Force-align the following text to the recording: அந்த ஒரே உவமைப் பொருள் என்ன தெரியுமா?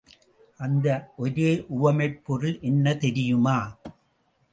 அந்த 0.57 1.09
ஒரே 1.17 1.65
உவமைப் 1.67 2.25
பொருள் 2.25 2.59
என்ன 2.61 2.95
தெரியுமா? 2.95 3.77